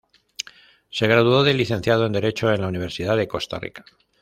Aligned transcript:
Se 0.89 1.05
graduó 1.05 1.43
de 1.43 1.53
Licenciado 1.53 2.07
en 2.07 2.11
Derecho 2.13 2.51
en 2.51 2.61
la 2.61 2.67
Universidad 2.67 3.15
de 3.15 3.27
Costa 3.27 3.59
Rica. 3.59 3.85